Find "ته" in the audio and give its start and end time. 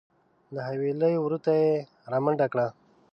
1.45-1.51